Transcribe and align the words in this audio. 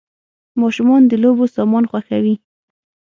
ماشومان 0.61 1.01
د 1.07 1.11
لوبو 1.23 1.45
سامان 1.55 1.83
خوښوي. 1.89 2.35